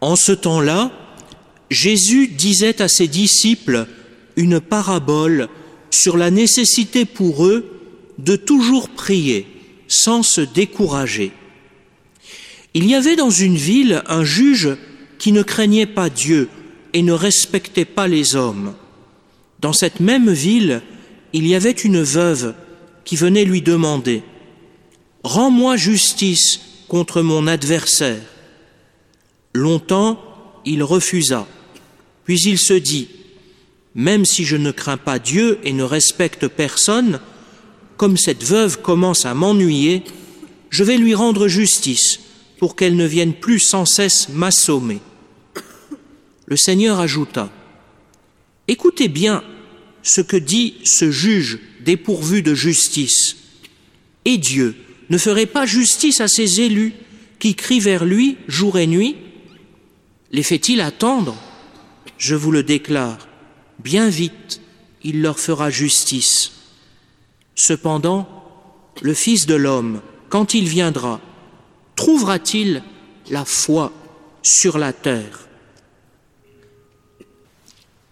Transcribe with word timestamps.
En 0.00 0.16
ce 0.16 0.32
temps-là, 0.32 0.90
Jésus 1.70 2.28
disait 2.28 2.82
à 2.82 2.88
ses 2.88 3.08
disciples 3.08 3.86
une 4.36 4.60
parabole 4.60 5.48
sur 5.90 6.16
la 6.16 6.30
nécessité 6.30 7.04
pour 7.04 7.46
eux 7.46 7.66
de 8.18 8.36
toujours 8.36 8.88
prier 8.88 9.46
sans 9.88 10.22
se 10.22 10.40
décourager. 10.40 11.32
Il 12.74 12.86
y 12.86 12.94
avait 12.94 13.16
dans 13.16 13.30
une 13.30 13.56
ville 13.56 14.02
un 14.06 14.24
juge 14.24 14.76
qui 15.18 15.32
ne 15.32 15.42
craignait 15.42 15.86
pas 15.86 16.10
Dieu 16.10 16.48
et 16.92 17.02
ne 17.02 17.12
respectait 17.12 17.86
pas 17.86 18.08
les 18.08 18.36
hommes. 18.36 18.74
Dans 19.60 19.72
cette 19.72 20.00
même 20.00 20.30
ville, 20.30 20.82
il 21.32 21.46
y 21.46 21.54
avait 21.54 21.70
une 21.70 22.02
veuve 22.02 22.54
qui 23.04 23.16
venait 23.16 23.44
lui 23.44 23.62
demander 23.62 24.22
Rends-moi 25.24 25.76
justice 25.76 26.60
contre 26.88 27.22
mon 27.22 27.46
adversaire. 27.46 28.22
Longtemps, 29.56 30.20
il 30.66 30.82
refusa. 30.82 31.46
Puis 32.24 32.38
il 32.44 32.58
se 32.58 32.74
dit 32.74 33.08
Même 33.94 34.26
si 34.26 34.44
je 34.44 34.56
ne 34.56 34.70
crains 34.70 34.98
pas 34.98 35.18
Dieu 35.18 35.58
et 35.64 35.72
ne 35.72 35.82
respecte 35.82 36.46
personne, 36.46 37.20
comme 37.96 38.18
cette 38.18 38.44
veuve 38.44 38.82
commence 38.82 39.24
à 39.24 39.32
m'ennuyer, 39.32 40.02
je 40.68 40.84
vais 40.84 40.98
lui 40.98 41.14
rendre 41.14 41.48
justice 41.48 42.20
pour 42.58 42.76
qu'elle 42.76 42.96
ne 42.96 43.06
vienne 43.06 43.32
plus 43.32 43.58
sans 43.58 43.86
cesse 43.86 44.28
m'assommer. 44.28 45.00
Le 46.44 46.56
Seigneur 46.56 47.00
ajouta 47.00 47.50
Écoutez 48.68 49.08
bien 49.08 49.42
ce 50.02 50.20
que 50.20 50.36
dit 50.36 50.74
ce 50.84 51.10
juge 51.10 51.60
dépourvu 51.80 52.42
de 52.42 52.54
justice. 52.54 53.36
Et 54.26 54.36
Dieu 54.36 54.74
ne 55.08 55.16
ferait 55.16 55.46
pas 55.46 55.64
justice 55.64 56.20
à 56.20 56.28
ses 56.28 56.60
élus 56.60 56.92
qui 57.38 57.54
crient 57.54 57.80
vers 57.80 58.04
lui 58.04 58.36
jour 58.48 58.78
et 58.78 58.86
nuit 58.86 59.16
Les 60.32 60.42
fait-il 60.42 60.80
attendre? 60.80 61.36
Je 62.18 62.34
vous 62.34 62.50
le 62.50 62.62
déclare, 62.62 63.28
bien 63.78 64.08
vite, 64.08 64.60
il 65.02 65.22
leur 65.22 65.38
fera 65.38 65.70
justice. 65.70 66.52
Cependant, 67.54 68.28
le 69.02 69.14
Fils 69.14 69.46
de 69.46 69.54
l'homme, 69.54 70.00
quand 70.28 70.54
il 70.54 70.68
viendra, 70.68 71.20
trouvera-t-il 71.94 72.82
la 73.30 73.44
foi 73.44 73.92
sur 74.42 74.78
la 74.78 74.92
terre? 74.92 75.46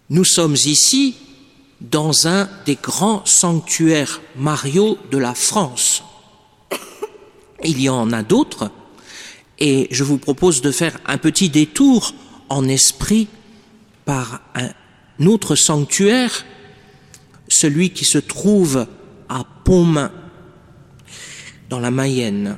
Nous 0.09 0.23
sommes 0.23 0.55
ici 0.55 1.15
dans 1.81 2.27
un 2.27 2.47
des 2.65 2.75
grands 2.75 3.25
sanctuaires 3.25 4.21
mariaux 4.35 4.97
de 5.11 5.17
la 5.17 5.33
France. 5.33 6.03
Il 7.63 7.81
y 7.81 7.89
en 7.89 8.11
a 8.13 8.21
d'autres, 8.21 8.69
et 9.59 9.87
je 9.91 10.03
vous 10.03 10.17
propose 10.17 10.61
de 10.61 10.71
faire 10.71 10.97
un 11.05 11.17
petit 11.17 11.49
détour 11.49 12.13
en 12.49 12.67
esprit 12.67 13.27
par 14.03 14.41
un 14.53 15.25
autre 15.25 15.55
sanctuaire, 15.55 16.45
celui 17.47 17.91
qui 17.91 18.05
se 18.05 18.17
trouve 18.17 18.87
à 19.29 19.45
Pontmain, 19.63 20.11
dans 21.69 21.79
la 21.79 21.91
Mayenne. 21.91 22.57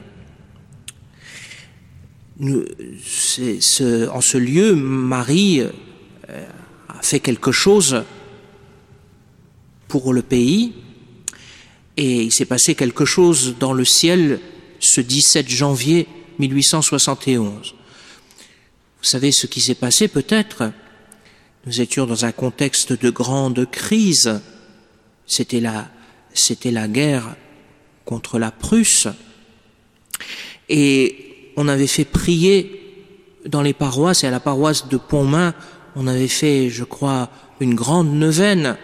En 2.42 4.22
ce 4.22 4.38
lieu, 4.38 4.76
Marie 4.76 5.62
euh, 5.62 6.48
a 6.90 7.02
fait 7.02 7.20
quelque 7.20 7.52
chose 7.52 8.04
pour 9.88 10.14
le 10.14 10.22
pays. 10.22 10.74
Et 11.96 12.24
il 12.24 12.32
s'est 12.32 12.46
passé 12.46 12.76
quelque 12.76 13.06
chose 13.06 13.56
dans 13.60 13.74
le 13.74 13.86
ciel 13.86 14.40
ce 14.80 15.02
17 15.02 15.50
janvier 15.50 16.08
1871. 16.40 17.76
Vous 19.00 19.04
savez 19.04 19.32
ce 19.32 19.48
qui 19.48 19.62
s'est 19.62 19.76
passé 19.76 20.08
peut-être? 20.08 20.72
Nous 21.66 21.82
étions 21.82 22.06
dans 22.06 22.26
un 22.26 22.32
contexte 22.32 22.94
de 22.94 23.10
grande 23.10 23.70
crise. 23.70 24.42
C'était 25.26 25.60
la, 25.60 25.90
c'était 26.34 26.72
la 26.72 26.88
guerre 26.88 27.36
contre 28.06 28.40
la 28.40 28.52
Prusse. 28.52 29.08
Et 30.70 31.52
on 31.58 31.68
avait 31.68 31.88
fait 31.88 32.06
prier 32.06 32.82
dans 33.46 33.62
les 33.62 33.74
paroisses, 33.74 34.24
et 34.24 34.28
à 34.28 34.32
la 34.32 34.40
paroisse 34.40 34.88
de 34.88 34.98
Pontmain, 34.98 35.54
on 35.96 36.08
avait 36.08 36.28
fait, 36.28 36.70
je 36.70 36.84
crois, 36.84 37.30
une 37.60 37.76
grande 37.76 38.14
neuvaine 38.14 38.78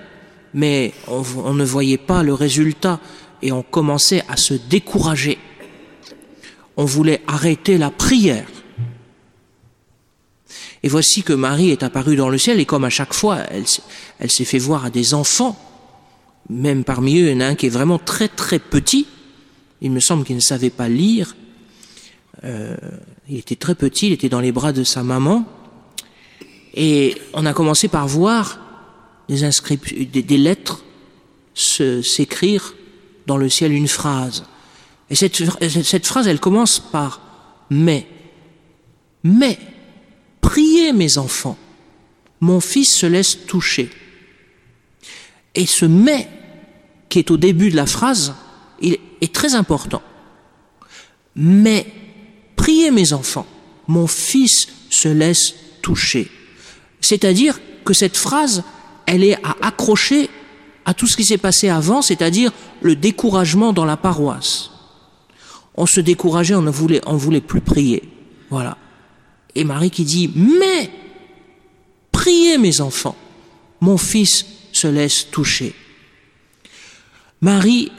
mais 0.53 0.93
on, 1.07 1.53
ne 1.53 1.63
voyait 1.63 1.97
pas 1.97 2.23
le 2.23 2.33
résultat 2.33 2.99
et 3.41 3.51
on 3.51 3.63
commençait 3.63 4.23
à 4.27 4.37
se 4.37 4.53
décourager. 4.53 5.37
On 6.77 6.85
voulait 6.85 7.21
arrêter 7.27 7.77
la 7.77 7.91
prière. 7.91 8.47
Et 10.83 10.89
voici 10.89 11.23
que 11.23 11.33
Marie 11.33 11.69
est 11.69 11.81
apparue 11.81 12.17
dans 12.17 12.29
le 12.29 12.37
ciel 12.37 12.59
et 12.59 12.65
comme 12.65 12.83
à 12.83 12.89
chaque 12.89 13.13
fois, 13.13 13.39
elle, 14.19 14.31
s'est 14.31 14.45
fait 14.45 14.59
voir 14.59 14.85
à 14.85 14.89
des 14.89 15.13
enfants, 15.13 15.57
même 16.49 16.83
parmi 16.83 17.19
eux, 17.19 17.29
il 17.29 17.33
y 17.33 17.35
en 17.35 17.39
a 17.39 17.47
un 17.47 17.55
qui 17.55 17.67
est 17.67 17.69
vraiment 17.69 17.99
très 17.99 18.27
très 18.27 18.59
petit, 18.59 19.07
il 19.81 19.91
me 19.91 20.01
semble 20.01 20.25
qu'il 20.25 20.35
ne 20.35 20.41
savait 20.41 20.69
pas 20.69 20.89
lire, 20.89 21.37
euh, 22.43 22.75
il 23.29 23.37
était 23.37 23.55
très 23.55 23.75
petit, 23.75 24.07
il 24.07 24.13
était 24.13 24.27
dans 24.27 24.41
les 24.41 24.51
bras 24.51 24.73
de 24.73 24.83
sa 24.83 25.03
maman, 25.03 25.45
et 26.73 27.15
on 27.33 27.45
a 27.45 27.53
commencé 27.53 27.87
par 27.87 28.07
voir 28.07 28.59
des, 29.29 29.45
inscriptions, 29.45 29.95
des, 30.11 30.37
lettres 30.37 30.83
s'écrire 31.53 32.73
dans 33.25 33.37
le 33.37 33.47
ciel 33.47 33.71
une 33.71 33.87
phrase. 33.87 34.43
Et 35.09 35.15
cette, 35.15 36.05
phrase, 36.05 36.27
elle 36.27 36.39
commence 36.39 36.79
par 36.79 37.21
mais. 37.69 38.07
Mais, 39.23 39.57
priez 40.41 40.91
mes 40.91 41.17
enfants, 41.17 41.57
mon 42.41 42.59
fils 42.59 42.95
se 42.95 43.05
laisse 43.05 43.45
toucher. 43.45 43.89
Et 45.55 45.65
ce 45.65 45.85
mais 45.85 46.27
qui 47.09 47.19
est 47.19 47.31
au 47.31 47.37
début 47.37 47.69
de 47.69 47.75
la 47.75 47.85
phrase, 47.85 48.33
il 48.81 48.97
est 49.21 49.33
très 49.33 49.55
important. 49.55 50.01
Mais, 51.35 51.85
priez 52.55 52.91
mes 52.91 53.13
enfants, 53.13 53.45
mon 53.87 54.07
fils 54.07 54.67
se 54.89 55.09
laisse 55.09 55.53
toucher. 55.81 56.29
C'est-à-dire 57.01 57.59
que 57.85 57.93
cette 57.93 58.17
phrase, 58.17 58.63
elle 59.05 59.23
est 59.23 59.35
à 59.45 59.55
accrocher 59.61 60.29
à 60.85 60.93
tout 60.93 61.07
ce 61.07 61.15
qui 61.15 61.23
s'est 61.23 61.37
passé 61.37 61.69
avant, 61.69 62.01
c'est-à-dire 62.01 62.51
le 62.81 62.95
découragement 62.95 63.73
dans 63.73 63.85
la 63.85 63.97
paroisse. 63.97 64.72
On 65.75 65.85
se 65.85 65.99
décourageait, 65.99 66.55
on 66.55 66.61
ne 66.61 66.71
voulait, 66.71 67.41
plus 67.41 67.61
prier. 67.61 68.03
Voilà. 68.49 68.77
Et 69.55 69.63
Marie 69.63 69.91
qui 69.91 70.03
dit, 70.03 70.31
mais, 70.35 70.89
priez 72.11 72.57
mes 72.57 72.81
enfants, 72.81 73.15
mon 73.81 73.97
fils 73.97 74.45
se 74.71 74.87
laisse 74.87 75.29
toucher. 75.31 75.73
Marie 77.41 77.91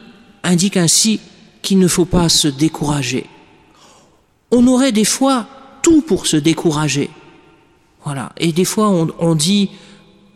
indique 0.43 0.77
ainsi 0.77 1.21
qu'il 1.63 1.79
ne 1.79 1.89
faut 1.89 2.05
pas 2.05 2.29
se 2.29 2.49
décourager. 2.49 3.27
On 4.51 4.67
aurait 4.67 4.93
des 4.93 5.05
fois 5.05 5.49
tout 5.83 6.03
pour 6.03 6.27
se 6.27 6.37
décourager. 6.37 7.11
Voilà. 8.05 8.33
Et 8.39 8.53
des 8.53 8.65
fois, 8.65 8.89
on, 8.91 9.09
on 9.19 9.35
dit, 9.35 9.71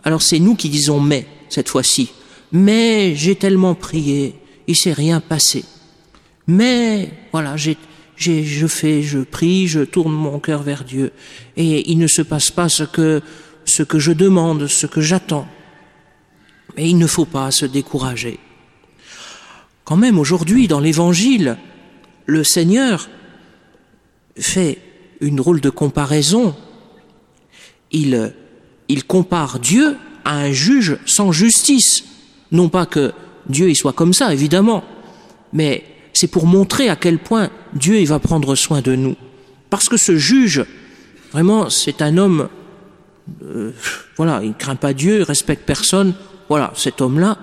alors 0.05 0.22
c'est 0.22 0.38
nous 0.38 0.55
qui 0.55 0.69
disons 0.69 1.00
mais 1.00 1.26
cette 1.49 1.69
fois-ci. 1.69 2.10
Mais 2.53 3.15
j'ai 3.15 3.34
tellement 3.34 3.75
prié, 3.75 4.34
il 4.66 4.76
s'est 4.76 4.93
rien 4.93 5.20
passé. 5.20 5.65
Mais 6.48 7.10
voilà, 7.31 7.56
j'ai, 7.56 7.76
je 8.16 8.66
fais, 8.66 9.03
je 9.03 9.20
prie, 9.20 9.69
je 9.69 9.81
tourne 9.81 10.12
mon 10.12 10.41
cœur 10.41 10.62
vers 10.62 10.82
Dieu, 10.82 11.12
et 11.56 11.91
il 11.91 11.98
ne 11.98 12.06
se 12.06 12.22
passe 12.22 12.50
pas 12.50 12.69
ce 12.69 12.84
que 12.84 13.22
je 13.98 14.12
demande, 14.12 14.66
ce 14.66 14.87
que 14.87 15.00
j'attends. 15.00 15.47
Mais 16.76 16.88
il 16.88 16.98
ne 16.98 17.06
faut 17.06 17.26
pas 17.26 17.50
se 17.50 17.66
décourager. 17.66 18.38
Quand 19.84 19.97
même, 19.97 20.19
aujourd'hui, 20.19 20.69
dans 20.69 20.81
l'Évangile, 20.81 21.56
le 22.26 22.44
Seigneur 22.44 23.08
fait 24.37 24.78
une 25.20 25.37
drôle 25.37 25.60
de 25.60 25.70
comparaison. 25.70 26.54
Il 27.90 28.32
il 28.88 29.05
compare 29.05 29.58
Dieu 29.58 29.96
à 30.25 30.38
un 30.38 30.52
juge 30.52 30.99
sans 31.06 31.31
justice. 31.31 32.05
Non 32.50 32.69
pas 32.69 32.87
que 32.87 33.12
Dieu 33.49 33.70
y 33.70 33.76
soit 33.76 33.93
comme 33.93 34.14
ça, 34.14 34.32
évidemment, 34.32 34.82
mais 35.52 35.84
c'est 36.19 36.26
pour 36.26 36.47
montrer 36.47 36.88
à 36.88 36.97
quel 36.97 37.20
point 37.20 37.49
Dieu 37.75 38.03
va 38.05 38.19
prendre 38.19 38.56
soin 38.56 38.81
de 38.81 38.97
nous. 38.97 39.15
Parce 39.70 39.88
que 39.88 39.97
ce 39.97 40.17
juge, 40.17 40.65
vraiment, 41.31 41.70
c'est 41.70 42.03
un 42.03 42.19
homme, 42.19 42.49
euh, 43.44 43.70
voilà, 44.17 44.41
il 44.43 44.49
ne 44.49 44.55
craint 44.55 44.75
pas 44.75 44.94
Dieu, 44.94 45.19
il 45.19 45.23
respecte 45.23 45.65
personne. 45.65 46.15
Voilà, 46.49 46.73
cet 46.75 47.00
homme-là, 47.00 47.38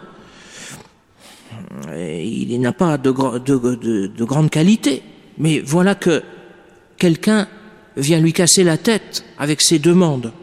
il 1.95 2.59
n'a 2.59 2.73
pas 2.73 2.97
de, 2.97 3.11
de, 3.11 4.07
de 4.07 4.23
grande 4.25 4.49
qualité. 4.49 5.03
Mais 5.37 5.61
voilà 5.61 5.95
que 5.95 6.21
quelqu'un 6.97 7.47
vient 7.95 8.19
lui 8.19 8.33
casser 8.33 8.65
la 8.65 8.77
tête 8.77 9.23
avec 9.37 9.61
ses 9.61 9.79
demandes. 9.79 10.33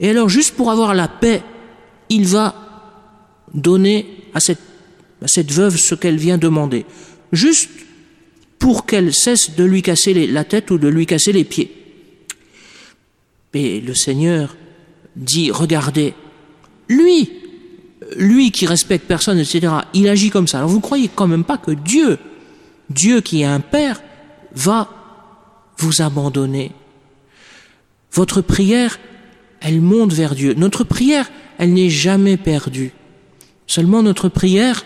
Et 0.00 0.10
alors, 0.10 0.28
juste 0.28 0.56
pour 0.56 0.72
avoir 0.72 0.92
la 0.92 1.06
paix, 1.06 1.40
il 2.08 2.26
va 2.26 2.52
donner 3.54 4.24
à 4.34 4.40
cette 4.40 5.52
veuve 5.52 5.76
ce 5.76 5.94
qu'elle 5.94 6.16
vient 6.16 6.36
demander. 6.36 6.84
Juste 7.36 7.68
pour 8.58 8.86
qu'elle 8.86 9.12
cesse 9.12 9.54
de 9.54 9.62
lui 9.62 9.82
casser 9.82 10.26
la 10.26 10.44
tête 10.44 10.70
ou 10.70 10.78
de 10.78 10.88
lui 10.88 11.04
casser 11.04 11.32
les 11.32 11.44
pieds. 11.44 11.70
Mais 13.52 13.80
le 13.80 13.94
Seigneur 13.94 14.56
dit, 15.14 15.50
regardez, 15.50 16.14
lui, 16.88 17.30
lui 18.16 18.50
qui 18.50 18.66
respecte 18.66 19.06
personne, 19.06 19.38
etc., 19.38 19.72
il 19.92 20.08
agit 20.08 20.30
comme 20.30 20.48
ça. 20.48 20.58
Alors 20.58 20.70
vous 20.70 20.76
ne 20.76 20.82
croyez 20.82 21.10
quand 21.14 21.26
même 21.26 21.44
pas 21.44 21.58
que 21.58 21.72
Dieu, 21.72 22.18
Dieu 22.88 23.20
qui 23.20 23.42
est 23.42 23.44
un 23.44 23.60
Père, 23.60 24.02
va 24.54 24.88
vous 25.76 26.00
abandonner. 26.00 26.72
Votre 28.12 28.40
prière, 28.40 28.98
elle 29.60 29.82
monte 29.82 30.14
vers 30.14 30.34
Dieu. 30.34 30.54
Notre 30.54 30.84
prière, 30.84 31.30
elle 31.58 31.74
n'est 31.74 31.90
jamais 31.90 32.38
perdue. 32.38 32.92
Seulement 33.66 34.02
notre 34.02 34.30
prière, 34.30 34.84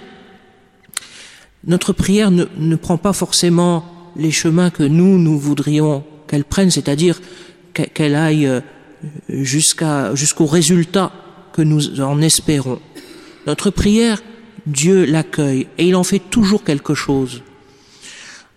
notre 1.67 1.93
prière 1.93 2.31
ne, 2.31 2.77
prend 2.77 2.97
pas 2.97 3.13
forcément 3.13 3.85
les 4.17 4.31
chemins 4.31 4.71
que 4.71 4.83
nous, 4.83 5.19
nous 5.19 5.39
voudrions 5.39 6.05
qu'elle 6.27 6.45
prenne, 6.45 6.71
c'est-à-dire 6.71 7.21
qu'elle 7.73 8.15
aille 8.15 8.47
euh, 8.47 8.61
jusqu'au 9.29 10.47
résultat 10.47 11.13
que 11.53 11.63
nous 11.63 12.01
en 12.01 12.21
espérons. 12.23 12.81
Notre 13.47 13.71
prière, 13.71 14.23
Dieu 14.67 15.05
l'accueille 15.05 15.67
et 15.79 15.89
il 15.89 15.97
en 15.97 16.05
fait 16.05 16.19
toujours 16.19 16.65
quelque 16.65 16.95
chose. 16.95 17.43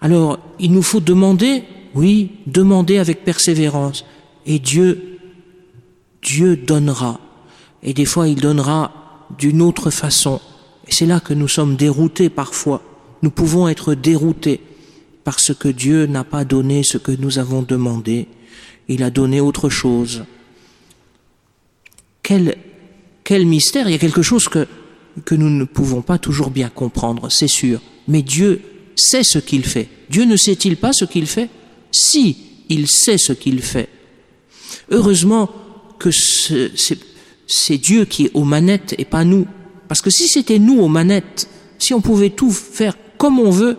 Alors, 0.02 0.40
il 0.60 0.72
nous 0.72 0.82
faut 0.82 1.00
demander, 1.00 1.64
oui, 1.96 2.32
demander 2.46 2.98
avec 2.98 3.24
persévérance. 3.24 4.06
Et 4.46 4.60
Dieu, 4.60 5.20
Dieu 6.22 6.58
donnera. 6.58 7.20
Et 7.82 7.94
des 7.94 8.06
fois, 8.06 8.28
il 8.28 8.36
donnera 8.36 8.92
d'une 9.38 9.62
autre 9.62 9.90
façon. 9.90 10.42
Et 10.88 10.92
c'est 10.92 11.06
là 11.06 11.20
que 11.20 11.34
nous 11.34 11.48
sommes 11.48 11.76
déroutés 11.78 12.30
parfois. 12.30 12.82
Nous 13.24 13.32
pouvons 13.32 13.70
être 13.70 13.96
déroutés 13.96 14.60
parce 15.24 15.54
que 15.54 15.70
Dieu 15.70 16.08
n'a 16.08 16.26
pas 16.26 16.44
donné 16.44 16.84
ce 16.84 16.98
que 16.98 17.14
nous 17.14 17.40
avons 17.40 17.62
demandé. 17.62 18.28
Il 18.90 19.02
a 19.02 19.10
donné 19.10 19.40
autre 19.40 19.70
chose. 19.70 20.26
Quel, 22.22 22.58
quel 23.24 23.46
mystère 23.46 23.88
Il 23.88 23.94
y 23.94 23.96
a 23.96 24.00
quelque 24.00 24.22
chose 24.22 24.50
que, 24.50 24.68
que 25.24 25.36
nous 25.36 25.50
ne 25.50 25.64
pouvons 25.64 26.02
pas 26.02 26.18
toujours 26.18 26.50
bien 26.50 26.68
comprendre, 26.68 27.32
c'est 27.32 27.48
sûr. 27.48 27.82
Mais 28.10 28.24
Dieu 28.24 28.62
sait 28.98 29.24
ce 29.24 29.40
qu'il 29.40 29.66
fait. 29.66 29.88
Dieu 30.10 30.26
ne 30.26 30.36
sait-il 30.36 30.76
pas 30.76 30.92
ce 30.92 31.06
qu'il 31.06 31.26
fait? 31.26 31.50
Si, 31.94 32.38
il 32.68 32.90
sait 32.90 33.18
ce 33.18 33.32
qu'il 33.32 33.62
fait. 33.62 33.88
Heureusement 34.90 35.50
que 35.98 36.10
c'est 36.12 37.78
Dieu 37.78 38.04
qui 38.04 38.26
est 38.26 38.32
aux 38.34 38.44
manettes 38.44 38.96
et 38.98 39.06
pas 39.06 39.24
nous. 39.24 39.48
Parce 39.88 40.02
que 40.02 40.10
si 40.10 40.28
c'était 40.28 40.60
nous 40.60 40.82
aux 40.82 40.90
manettes, 40.90 41.48
si 41.80 41.94
on 41.94 42.02
pouvait 42.02 42.30
tout 42.30 42.52
faire 42.52 42.98
comme 43.24 43.40
on 43.40 43.52
veut, 43.52 43.78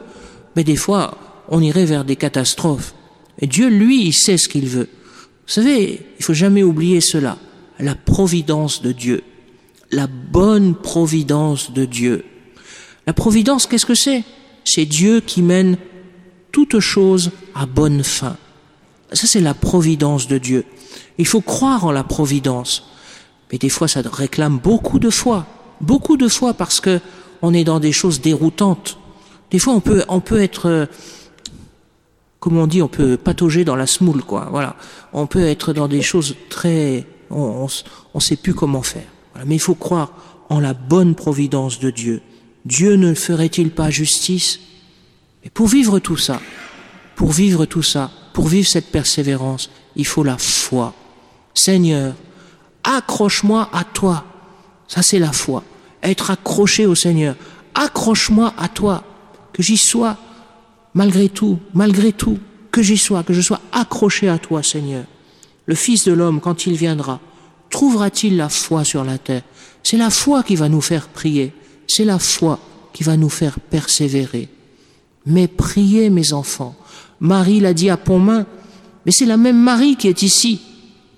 mais 0.57 0.65
des 0.65 0.75
fois, 0.75 1.19
on 1.51 1.61
irait 1.61 1.85
vers 1.85 2.07
des 2.07 2.17
catastrophes. 2.17 2.95
Dieu, 3.43 3.69
lui, 3.69 4.07
il 4.07 4.15
sait 4.15 4.39
ce 4.39 4.49
qu'il 4.49 4.65
veut. 4.65 4.89
Vous 5.47 5.53
savez, 5.53 6.01
il 6.19 6.25
faut 6.25 6.33
jamais 6.33 6.63
oublier 6.63 7.03
cela. 7.03 7.37
La 7.79 7.95
providence 7.95 8.81
de 8.81 8.93
Dieu. 8.93 9.23
La 9.91 10.07
bonne 10.07 10.75
providence 10.75 11.73
de 11.73 11.85
Dieu. 11.85 12.25
La 13.07 13.13
providence, 13.13 13.67
qu'est-ce 13.67 13.85
que 13.85 13.95
c'est? 13.95 14.25
C'est 14.65 14.87
Dieu 14.87 15.21
qui 15.21 15.43
mène 15.43 15.77
toute 16.51 16.81
chose 16.81 17.31
à 17.55 17.67
bonne 17.67 18.03
fin. 18.03 18.39
Ça, 19.13 19.27
c'est 19.27 19.43
la 19.43 19.53
providence 19.53 20.27
de 20.27 20.39
Dieu. 20.39 20.65
Il 21.19 21.27
faut 21.27 21.43
croire 21.43 21.85
en 21.85 21.93
la 21.93 22.03
providence. 22.03 22.85
Mais 23.53 23.59
des 23.59 23.69
fois, 23.69 23.89
ça 23.89 24.01
réclame 24.11 24.57
beaucoup 24.57 24.99
de 24.99 25.11
foi. 25.11 25.47
Beaucoup 25.83 26.17
de 26.17 26.29
foi 26.29 26.55
parce 26.55 26.81
que 26.81 26.99
on 27.43 27.53
est 27.53 27.65
dans 27.65 27.79
des 27.79 27.93
choses 27.93 28.23
déroutantes. 28.23 28.97
Des 29.51 29.59
fois, 29.59 29.75
on 29.75 29.81
peut, 29.81 30.05
on 30.09 30.21
peut 30.21 30.43
être, 30.43 30.67
euh, 30.67 30.87
comme 32.41 32.59
on 32.59 32.67
dit, 32.67 32.83
on 32.83 32.89
peut 32.89 33.17
patauger 33.17 33.65
dans 33.65 33.77
la 33.77 33.87
smoule, 33.87 34.23
quoi. 34.23 34.49
Voilà. 34.51 34.77
On 35.13 35.27
peut 35.27 35.45
être 35.45 35.73
dans 35.73 35.89
des 35.89 36.03
choses 36.03 36.37
très, 36.49 37.07
on, 37.31 37.67
on, 38.15 38.21
sait 38.21 38.37
plus 38.37 38.55
comment 38.55 38.83
faire. 38.83 39.07
Mais 39.47 39.57
il 39.57 39.61
faut 39.61 39.75
croire 39.75 40.13
en 40.49 40.61
la 40.61 40.75
bonne 40.75 41.15
providence 41.15 41.79
de 41.79 41.91
Dieu. 41.91 42.23
Dieu 42.65 42.97
ne 42.97 43.15
ferait-il 43.15 43.71
pas 43.71 43.91
justice? 43.91 44.61
Et 45.45 45.51
pour 45.51 45.67
vivre 45.67 45.99
tout 45.99 46.17
ça, 46.17 46.41
pour 47.17 47.33
vivre 47.33 47.67
tout 47.67 47.83
ça, 47.83 48.11
pour 48.33 48.49
vivre 48.49 48.69
cette 48.69 48.91
persévérance, 48.91 49.71
il 49.97 50.07
faut 50.07 50.25
la 50.25 50.39
foi. 50.39 50.95
Seigneur, 51.55 52.15
accroche-moi 52.83 53.69
à 53.73 53.85
toi. 53.85 54.25
Ça, 54.89 55.03
c'est 55.03 55.19
la 55.19 55.33
foi. 55.33 55.63
Être 56.03 56.31
accroché 56.31 56.87
au 56.87 56.95
Seigneur. 56.95 57.37
Accroche-moi 57.75 58.53
à 58.59 58.69
toi. 58.69 59.05
Que 59.55 59.63
j'y 59.63 59.79
sois, 59.79 60.19
malgré 60.93 61.31
tout, 61.31 61.59
malgré 61.73 62.13
tout, 62.13 62.39
que 62.73 62.83
j'y 62.83 62.99
sois, 62.99 63.23
que 63.23 63.33
je 63.33 63.41
sois 63.41 63.61
accroché 63.73 64.29
à 64.29 64.37
toi, 64.39 64.63
Seigneur. 64.63 65.05
Le 65.65 65.77
Fils 65.77 66.05
de 66.05 66.13
l'homme, 66.13 66.41
quand 66.41 66.67
il 66.67 66.75
viendra, 66.75 67.21
trouvera-t-il 67.71 68.37
la 68.37 68.49
foi 68.49 68.85
sur 68.85 69.05
la 69.05 69.17
terre? 69.17 69.43
C'est 69.85 69.97
la 69.97 70.11
foi 70.11 70.43
qui 70.43 70.57
va 70.57 70.69
nous 70.69 70.81
faire 70.81 71.07
prier. 71.09 71.53
C'est 71.87 72.05
la 72.05 72.19
foi 72.19 72.59
qui 72.93 73.05
va 73.05 73.17
nous 73.17 73.29
faire 73.29 73.61
persévérer. 73.61 74.49
Mais 75.25 75.47
priez, 75.47 76.11
mes 76.11 76.33
enfants. 76.33 76.75
Marie 77.21 77.61
l'a 77.61 77.75
dit 77.75 77.91
à 77.91 77.97
Pontmain, 77.97 78.47
mais 79.07 79.13
c'est 79.13 79.25
la 79.25 79.37
même 79.37 79.61
Marie 79.61 79.97
qui 79.97 80.09
est 80.09 80.23
ici, 80.23 80.61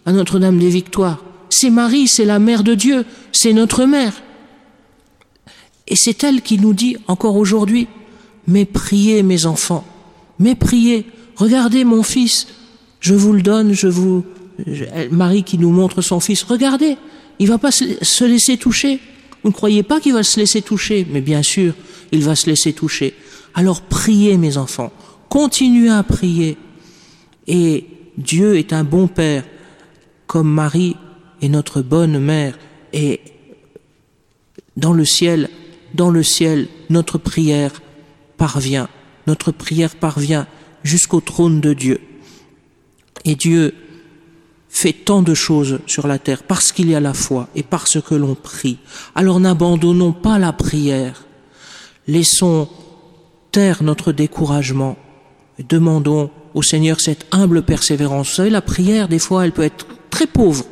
à 0.05 0.13
Notre-Dame 0.13 0.59
des 0.59 0.69
Victoires. 0.69 1.25
C'est 1.49 1.71
Marie, 1.71 2.07
c'est 2.07 2.27
la 2.27 2.39
mère 2.39 2.63
de 2.63 2.75
Dieu, 2.75 3.07
c'est 3.33 3.55
notre 3.55 3.87
mère. 3.87 4.13
Et 5.89 5.97
c'est 5.97 6.23
elle 6.23 6.43
qui 6.43 6.59
nous 6.59 6.75
dit 6.75 6.97
encore 7.07 7.37
aujourd'hui, 7.37 7.89
mais 8.47 8.65
priez 8.65 9.23
mes 9.23 9.47
enfants, 9.47 9.85
mais 10.39 10.55
priez, 10.55 11.07
regardez 11.37 11.85
mon 11.85 12.03
fils, 12.03 12.47
je 13.01 13.15
vous 13.15 13.33
le 13.33 13.43
donne, 13.43 13.73
je 13.73 13.89
vous... 13.89 14.25
Marie 15.11 15.43
qui 15.43 15.59
nous 15.59 15.71
montre 15.71 16.01
son 16.01 16.19
fils, 16.19 16.43
regardez, 16.43 16.97
il 17.39 17.49
va 17.49 17.59
pas 17.59 17.71
se 17.71 18.25
laisser 18.25 18.57
toucher. 18.57 19.01
Vous 19.43 19.51
ne 19.51 19.55
croyez 19.55 19.83
pas 19.83 20.01
qu'il 20.01 20.15
va 20.15 20.23
se 20.23 20.41
laisser 20.41 20.63
toucher, 20.63 21.07
mais 21.11 21.21
bien 21.21 21.43
sûr, 21.43 21.75
il 22.11 22.25
va 22.25 22.35
se 22.35 22.47
laisser 22.47 22.73
toucher. 22.73 23.15
Alors 23.55 23.83
priez 23.83 24.39
mes 24.39 24.57
enfants, 24.57 24.93
continuez 25.29 25.91
à 25.91 26.03
prier. 26.03 26.57
Et 27.47 27.85
Dieu 28.17 28.57
est 28.57 28.73
un 28.73 28.83
bon 28.83 29.09
Père, 29.09 29.45
comme 30.27 30.51
Marie 30.51 30.97
est 31.43 31.49
notre 31.49 31.83
bonne 31.83 32.19
mère. 32.19 32.59
Et 32.93 33.21
dans 34.77 34.93
le 34.93 35.05
ciel, 35.05 35.51
dans 35.95 36.11
le 36.11 36.23
ciel, 36.23 36.69
notre 36.91 37.19
prière 37.19 37.83
parvient, 38.37 38.89
notre 39.27 39.53
prière 39.53 39.97
parvient 39.97 40.47
jusqu'au 40.83 41.21
trône 41.21 41.61
de 41.61 41.73
Dieu. 41.73 42.01
Et 43.25 43.35
Dieu 43.35 43.75
fait 44.69 44.93
tant 44.93 45.23
de 45.23 45.35
choses 45.35 45.81
sur 45.87 46.07
la 46.07 46.19
terre 46.19 46.43
parce 46.43 46.71
qu'il 46.71 46.91
y 46.91 46.95
a 46.95 47.01
la 47.01 47.15
foi 47.15 47.49
et 47.55 47.63
parce 47.63 48.01
que 48.01 48.15
l'on 48.15 48.35
prie. 48.35 48.79
Alors 49.15 49.41
n'abandonnons 49.41 50.13
pas 50.13 50.39
la 50.39 50.53
prière. 50.53 51.25
Laissons 52.07 52.69
taire 53.53 53.83
notre 53.83 54.13
découragement 54.13 54.97
et 55.59 55.63
demandons 55.63 56.31
au 56.55 56.63
Seigneur 56.63 57.01
cette 57.01 57.27
humble 57.33 57.63
persévérance. 57.63 58.29
Vous 58.29 58.35
savez, 58.35 58.51
la 58.51 58.63
prière, 58.63 59.09
des 59.09 59.19
fois, 59.19 59.45
elle 59.45 59.53
peut 59.53 59.63
être 59.63 59.87
très 60.11 60.27
pauvre. 60.27 60.65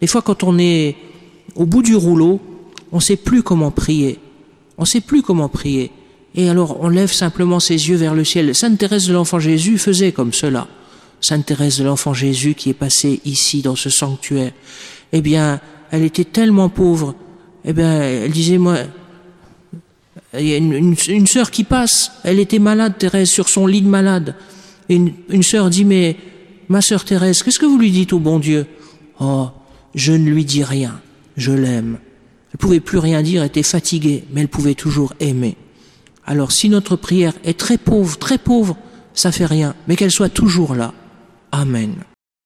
Des 0.00 0.06
fois, 0.06 0.22
quand 0.22 0.42
on 0.42 0.58
est 0.58 0.96
au 1.54 1.66
bout 1.66 1.82
du 1.82 1.94
rouleau, 1.94 2.40
on 2.92 2.96
ne 2.96 3.02
sait 3.02 3.16
plus 3.16 3.42
comment 3.42 3.70
prier. 3.70 4.18
On 4.78 4.82
ne 4.82 4.86
sait 4.86 5.00
plus 5.00 5.22
comment 5.22 5.48
prier. 5.48 5.90
Et 6.34 6.48
alors, 6.48 6.78
on 6.80 6.88
lève 6.88 7.12
simplement 7.12 7.60
ses 7.60 7.88
yeux 7.88 7.96
vers 7.96 8.14
le 8.14 8.24
ciel. 8.24 8.54
Sainte 8.54 8.78
Thérèse 8.78 9.06
de 9.08 9.12
l'Enfant 9.12 9.40
Jésus 9.40 9.78
faisait 9.78 10.12
comme 10.12 10.32
cela. 10.32 10.68
Sainte 11.20 11.46
Thérèse 11.46 11.78
de 11.78 11.84
l'Enfant 11.84 12.14
Jésus 12.14 12.54
qui 12.54 12.70
est 12.70 12.74
passée 12.74 13.20
ici, 13.24 13.62
dans 13.62 13.76
ce 13.76 13.90
sanctuaire. 13.90 14.52
Eh 15.12 15.20
bien, 15.20 15.60
elle 15.90 16.04
était 16.04 16.24
tellement 16.24 16.68
pauvre. 16.68 17.14
Eh 17.64 17.72
bien, 17.72 18.00
elle 18.00 18.30
disait, 18.30 18.58
moi, 18.58 18.78
il 20.38 20.46
y 20.46 20.54
a 20.54 20.56
une, 20.56 21.26
sœur 21.26 21.50
qui 21.50 21.64
passe, 21.64 22.12
elle 22.22 22.38
était 22.38 22.60
malade, 22.60 22.96
Thérèse, 22.98 23.28
sur 23.28 23.48
son 23.48 23.66
lit 23.66 23.82
de 23.82 23.88
malade 23.88 24.34
une, 24.94 25.12
une 25.28 25.42
sœur 25.42 25.70
dit, 25.70 25.84
mais 25.84 26.16
ma 26.68 26.80
sœur 26.80 27.04
Thérèse, 27.04 27.42
qu'est-ce 27.42 27.58
que 27.58 27.66
vous 27.66 27.78
lui 27.78 27.90
dites 27.90 28.12
au 28.12 28.18
bon 28.18 28.38
Dieu? 28.38 28.66
Oh, 29.20 29.48
je 29.94 30.12
ne 30.12 30.28
lui 30.28 30.44
dis 30.44 30.64
rien, 30.64 31.00
je 31.36 31.52
l'aime. 31.52 31.98
Elle 32.52 32.58
pouvait 32.58 32.80
plus 32.80 32.98
rien 32.98 33.22
dire, 33.22 33.42
elle 33.42 33.48
était 33.48 33.62
fatiguée, 33.62 34.24
mais 34.32 34.42
elle 34.42 34.48
pouvait 34.48 34.74
toujours 34.74 35.14
aimer. 35.20 35.56
Alors 36.26 36.52
si 36.52 36.68
notre 36.68 36.96
prière 36.96 37.32
est 37.44 37.58
très 37.58 37.78
pauvre, 37.78 38.18
très 38.18 38.38
pauvre, 38.38 38.76
ça 39.14 39.32
fait 39.32 39.46
rien, 39.46 39.74
mais 39.88 39.96
qu'elle 39.96 40.10
soit 40.10 40.28
toujours 40.28 40.74
là. 40.74 40.92
Amen. 41.52 41.94